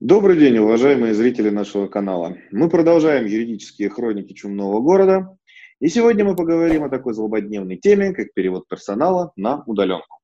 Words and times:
Добрый 0.00 0.38
день, 0.38 0.56
уважаемые 0.56 1.12
зрители 1.12 1.50
нашего 1.50 1.86
канала. 1.86 2.34
Мы 2.50 2.70
продолжаем 2.70 3.26
юридические 3.26 3.90
хроники 3.90 4.32
чумного 4.32 4.80
города. 4.80 5.36
И 5.78 5.88
сегодня 5.88 6.24
мы 6.24 6.34
поговорим 6.34 6.84
о 6.84 6.88
такой 6.88 7.12
злободневной 7.12 7.76
теме, 7.76 8.14
как 8.14 8.32
перевод 8.32 8.66
персонала 8.66 9.30
на 9.36 9.62
удаленку. 9.66 10.20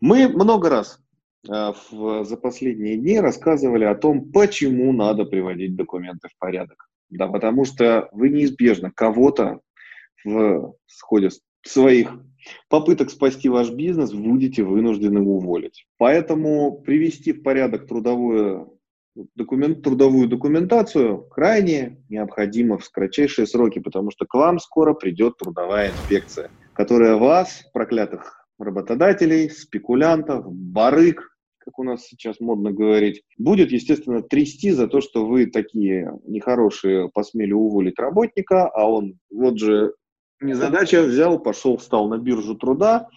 Мы 0.00 0.26
много 0.26 0.70
раз 0.70 0.98
э, 1.48 1.72
за 1.92 2.36
последние 2.36 2.96
дни 2.96 3.20
рассказывали 3.20 3.84
о 3.84 3.94
том, 3.94 4.32
почему 4.32 4.92
надо 4.92 5.24
приводить 5.24 5.76
документы 5.76 6.26
в 6.26 6.36
порядок. 6.36 6.88
Да, 7.10 7.28
потому 7.28 7.64
что 7.64 8.08
вы 8.10 8.30
неизбежно 8.30 8.90
кого-то 8.90 9.60
в 10.24 10.74
ходе 11.00 11.30
своих 11.64 12.12
попыток 12.68 13.10
спасти 13.10 13.48
ваш 13.48 13.70
бизнес 13.70 14.12
будете 14.12 14.62
вынуждены 14.62 15.20
уволить. 15.20 15.86
Поэтому 15.98 16.80
привести 16.80 17.32
в 17.32 17.42
порядок 17.42 17.86
трудовую, 17.86 18.78
документ, 19.34 19.82
трудовую 19.82 20.28
документацию 20.28 21.22
крайне 21.30 22.02
необходимо 22.08 22.78
в 22.78 22.90
кратчайшие 22.90 23.46
сроки, 23.46 23.78
потому 23.78 24.10
что 24.10 24.26
к 24.26 24.34
вам 24.34 24.58
скоро 24.58 24.94
придет 24.94 25.36
трудовая 25.38 25.92
инспекция, 25.92 26.50
которая 26.72 27.16
вас, 27.16 27.64
проклятых 27.72 28.46
работодателей, 28.58 29.50
спекулянтов, 29.50 30.46
барыг, 30.52 31.28
как 31.58 31.78
у 31.78 31.84
нас 31.84 32.06
сейчас 32.06 32.40
модно 32.40 32.72
говорить, 32.72 33.22
будет, 33.38 33.70
естественно, 33.70 34.20
трясти 34.20 34.72
за 34.72 34.88
то, 34.88 35.00
что 35.00 35.26
вы 35.26 35.46
такие 35.46 36.12
нехорошие 36.26 37.08
посмели 37.10 37.52
уволить 37.52 37.98
работника, 37.98 38.68
а 38.68 38.90
он 38.90 39.18
вот 39.30 39.58
же 39.58 39.92
незадача, 40.42 41.02
взял, 41.02 41.38
пошел, 41.38 41.76
встал 41.76 42.08
на 42.08 42.18
биржу 42.18 42.54
труда 42.54 43.08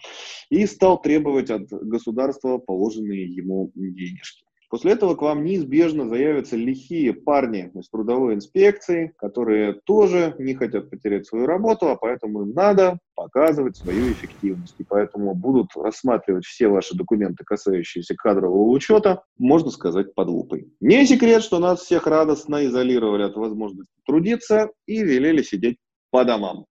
и 0.50 0.66
стал 0.66 1.00
требовать 1.00 1.50
от 1.50 1.68
государства 1.68 2.58
положенные 2.58 3.26
ему 3.26 3.70
денежки. 3.74 4.46
После 4.68 4.92
этого 4.92 5.14
к 5.14 5.22
вам 5.22 5.44
неизбежно 5.44 6.08
заявятся 6.08 6.56
лихие 6.56 7.14
парни 7.14 7.70
из 7.74 7.88
трудовой 7.88 8.34
инспекции, 8.34 9.12
которые 9.16 9.80
тоже 9.84 10.34
не 10.38 10.54
хотят 10.54 10.90
потерять 10.90 11.26
свою 11.26 11.46
работу, 11.46 11.88
а 11.88 11.96
поэтому 11.96 12.42
им 12.42 12.52
надо 12.52 12.98
показывать 13.14 13.76
свою 13.76 14.12
эффективность. 14.12 14.74
И 14.78 14.84
поэтому 14.84 15.34
будут 15.34 15.68
рассматривать 15.76 16.44
все 16.44 16.66
ваши 16.66 16.96
документы, 16.96 17.44
касающиеся 17.44 18.16
кадрового 18.16 18.68
учета, 18.70 19.22
можно 19.38 19.70
сказать, 19.70 20.14
под 20.14 20.28
лупой. 20.28 20.68
Не 20.80 21.06
секрет, 21.06 21.42
что 21.42 21.60
нас 21.60 21.82
всех 21.82 22.06
радостно 22.06 22.66
изолировали 22.66 23.22
от 23.22 23.36
возможности 23.36 23.94
трудиться 24.04 24.70
и 24.86 25.02
велели 25.02 25.42
сидеть 25.42 25.78
по 26.10 26.24
домам 26.24 26.66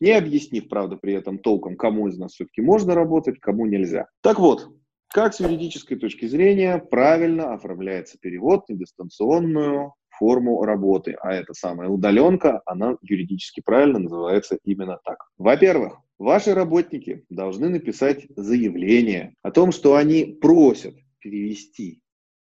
не 0.00 0.12
объяснив, 0.12 0.68
правда, 0.68 0.96
при 0.96 1.14
этом 1.14 1.38
толком, 1.38 1.76
кому 1.76 2.08
из 2.08 2.18
нас 2.18 2.32
все-таки 2.32 2.60
можно 2.60 2.94
работать, 2.94 3.38
кому 3.40 3.66
нельзя. 3.66 4.06
Так 4.22 4.38
вот, 4.38 4.68
как 5.08 5.34
с 5.34 5.40
юридической 5.40 5.96
точки 5.96 6.26
зрения 6.26 6.78
правильно 6.78 7.54
оформляется 7.54 8.18
перевод 8.18 8.68
на 8.68 8.76
дистанционную 8.76 9.94
форму 10.18 10.62
работы, 10.62 11.16
а 11.20 11.32
это 11.32 11.54
самая 11.54 11.88
удаленка, 11.88 12.62
она 12.66 12.96
юридически 13.02 13.60
правильно 13.64 13.98
называется 13.98 14.58
именно 14.64 14.98
так. 15.04 15.18
Во-первых, 15.38 16.00
ваши 16.18 16.54
работники 16.54 17.24
должны 17.30 17.68
написать 17.68 18.26
заявление 18.36 19.34
о 19.42 19.50
том, 19.50 19.72
что 19.72 19.96
они 19.96 20.36
просят 20.40 20.94
перевести 21.18 22.00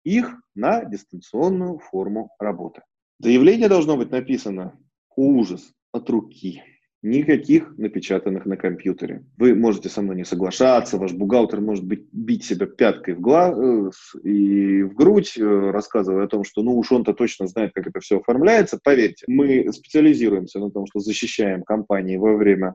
их 0.05 0.37
на 0.55 0.85
дистанционную 0.85 1.79
форму 1.79 2.31
работы. 2.39 2.83
Заявление 3.19 3.69
должно 3.69 3.97
быть 3.97 4.11
написано 4.11 4.79
ужас 5.17 5.73
от 5.93 6.09
руки. 6.11 6.63
Никаких 7.03 7.77
напечатанных 7.79 8.47
на 8.47 8.57
компьютере. 8.57 9.25
Вы 9.37 9.55
можете 9.55 9.89
со 9.89 10.03
мной 10.03 10.17
не 10.17 10.25
соглашаться, 10.25 10.97
ваш 10.97 11.13
бухгалтер 11.13 11.61
может 11.61 11.85
быть, 11.85 12.07
бить 12.11 12.45
себя 12.45 12.67
пяткой 12.67 13.15
в 13.15 13.21
глаз 13.21 14.15
и 14.25 14.83
в 14.83 14.95
грудь, 14.95 15.35
э, 15.39 15.71
рассказывая 15.71 16.25
о 16.25 16.29
том, 16.29 16.43
что 16.43 16.63
ну 16.63 16.77
уж 16.77 16.91
он-то 16.91 17.13
точно 17.13 17.47
знает, 17.47 17.73
как 17.75 17.87
это 17.87 18.01
все 18.01 18.19
оформляется. 18.19 18.81
Поверьте, 18.83 19.25
мы 19.29 19.71
специализируемся 19.73 20.59
на 20.59 20.71
том, 20.71 20.87
что 20.87 21.01
защищаем 21.01 21.63
компании 21.63 22.17
во 22.17 22.35
время 22.35 22.75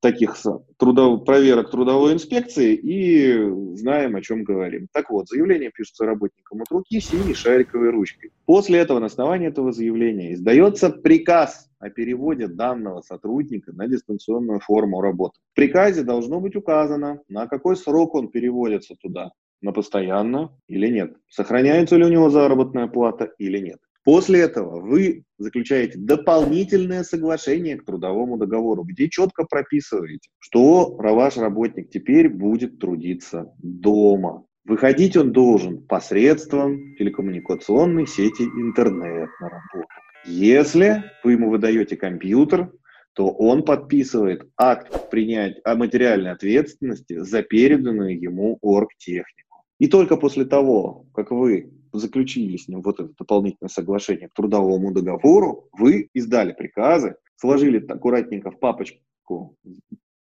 таких 0.00 0.36
трудов, 0.76 1.24
проверок 1.24 1.70
трудовой 1.70 2.12
инспекции 2.12 2.74
и 2.74 3.76
знаем, 3.76 4.16
о 4.16 4.22
чем 4.22 4.44
говорим. 4.44 4.88
Так 4.92 5.10
вот, 5.10 5.28
заявление 5.28 5.70
пишется 5.70 6.04
работникам 6.04 6.62
от 6.62 6.70
руки 6.70 7.00
синей 7.00 7.34
шариковой 7.34 7.90
ручкой. 7.90 8.30
После 8.46 8.78
этого 8.78 8.98
на 8.98 9.06
основании 9.06 9.48
этого 9.48 9.72
заявления 9.72 10.34
издается 10.34 10.90
приказ 10.90 11.68
о 11.78 11.90
переводе 11.90 12.48
данного 12.48 13.00
сотрудника 13.02 13.72
на 13.72 13.88
дистанционную 13.88 14.60
форму 14.60 15.00
работы. 15.00 15.38
В 15.52 15.56
приказе 15.56 16.02
должно 16.02 16.40
быть 16.40 16.56
указано, 16.56 17.20
на 17.28 17.46
какой 17.46 17.76
срок 17.76 18.14
он 18.14 18.28
переводится 18.28 18.94
туда, 19.00 19.30
на 19.60 19.72
постоянно 19.72 20.56
или 20.68 20.88
нет, 20.88 21.16
сохраняется 21.28 21.96
ли 21.96 22.04
у 22.04 22.08
него 22.08 22.30
заработная 22.30 22.86
плата 22.86 23.32
или 23.38 23.58
нет. 23.58 23.78
После 24.08 24.40
этого 24.40 24.80
вы 24.80 25.24
заключаете 25.36 25.98
дополнительное 25.98 27.02
соглашение 27.02 27.76
к 27.76 27.84
трудовому 27.84 28.38
договору, 28.38 28.82
где 28.82 29.10
четко 29.10 29.44
прописываете, 29.44 30.30
что 30.38 30.96
ваш 30.96 31.36
работник 31.36 31.90
теперь 31.90 32.30
будет 32.30 32.78
трудиться 32.78 33.52
дома. 33.58 34.46
Выходить 34.64 35.14
он 35.18 35.32
должен 35.32 35.82
посредством 35.82 36.96
телекоммуникационной 36.96 38.06
сети 38.06 38.44
интернет 38.44 39.28
на 39.42 39.48
работу. 39.50 39.88
Если 40.24 41.04
вы 41.22 41.32
ему 41.32 41.50
выдаете 41.50 41.98
компьютер, 41.98 42.72
то 43.12 43.28
он 43.28 43.62
подписывает 43.62 44.48
акт 44.56 45.10
принять 45.10 45.58
о 45.64 45.74
материальной 45.74 46.30
ответственности 46.30 47.18
за 47.18 47.42
переданную 47.42 48.18
ему 48.18 48.56
оргтехнику. 48.62 49.66
И 49.78 49.86
только 49.86 50.16
после 50.16 50.46
того, 50.46 51.04
как 51.12 51.30
вы 51.30 51.72
заключили 51.92 52.56
с 52.56 52.68
ним 52.68 52.82
вот 52.82 53.00
это 53.00 53.10
дополнительное 53.18 53.68
соглашение 53.68 54.28
к 54.28 54.34
трудовому 54.34 54.92
договору, 54.92 55.68
вы 55.72 56.08
издали 56.14 56.52
приказы, 56.52 57.16
сложили 57.36 57.84
аккуратненько 57.86 58.50
в 58.50 58.58
папочку 58.58 59.56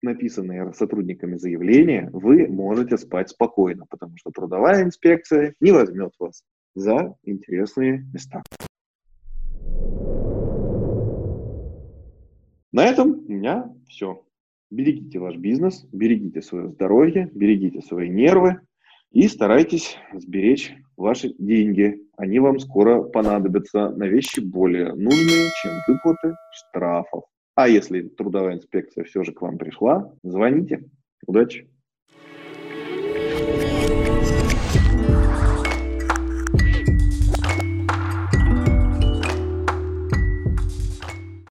написанные 0.02 0.74
сотрудниками 0.74 1.36
заявления, 1.36 2.10
вы 2.14 2.48
можете 2.48 2.98
спать 2.98 3.30
спокойно, 3.30 3.86
потому 3.90 4.18
что 4.18 4.32
трудовая 4.32 4.84
инспекция 4.84 5.54
не 5.60 5.72
возьмет 5.72 6.14
вас 6.20 6.44
за 6.76 7.16
интересные 7.24 8.06
места. 8.14 8.44
На 12.72 12.86
этом 12.86 13.26
у 13.28 13.32
меня 13.32 13.74
все. 13.88 14.24
Берегите 14.70 15.20
ваш 15.20 15.38
бизнес, 15.38 15.88
берегите 15.92 16.42
свое 16.42 16.70
здоровье, 16.70 17.32
берегите 17.34 17.82
свои 17.82 18.10
нервы 18.10 18.60
и 19.12 19.28
старайтесь 19.28 19.98
сберечь 20.14 20.74
ваши 20.96 21.34
деньги. 21.38 22.02
Они 22.18 22.40
вам 22.40 22.60
скоро 22.60 23.04
понадобятся 23.04 23.90
на 23.90 24.06
вещи 24.06 24.40
более 24.40 24.94
нужные, 24.94 25.50
чем 25.62 25.72
выплаты 25.88 26.36
штрафов. 26.52 27.24
А 27.56 27.68
если 27.68 28.02
трудовая 28.02 28.56
инспекция 28.56 29.04
все 29.04 29.24
же 29.24 29.32
к 29.32 29.42
вам 29.42 29.58
пришла, 29.58 30.14
звоните. 30.24 30.90
Удачи! 31.26 31.70